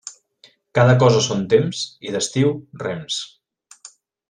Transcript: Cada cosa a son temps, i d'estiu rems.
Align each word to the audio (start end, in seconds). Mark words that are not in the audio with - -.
Cada 0.77 0.95
cosa 1.03 1.19
a 1.23 1.25
son 1.25 1.43
temps, 1.51 1.83
i 2.09 2.15
d'estiu 2.17 2.51
rems. 2.87 3.21